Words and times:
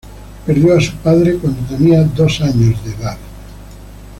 Perdió 0.47 0.75
a 0.75 0.81
su 0.81 0.95
padre 0.95 1.37
cuando 1.37 1.61
tenía 1.67 2.01
dos 2.03 2.41
años 2.41 2.83
de 2.83 2.89
edad. 2.91 3.17